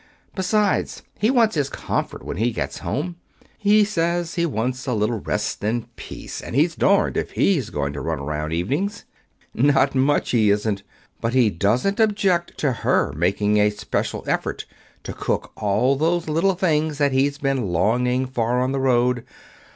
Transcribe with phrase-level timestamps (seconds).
[0.33, 3.17] Besides, he wants his comfort when he gets home.
[3.59, 7.93] He says he wants a little rest and peace, and he's darned if he's going
[7.93, 9.05] to run around evenings.
[9.53, 10.81] Not much, he isn't!
[11.21, 14.65] But he doesn't object to her making a special effort
[15.03, 19.23] to cook all those little things that he's been longing for on the road.